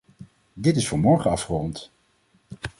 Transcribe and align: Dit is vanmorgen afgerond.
Dit 0.53 0.75
is 0.75 0.87
vanmorgen 0.87 1.31
afgerond. 1.31 1.91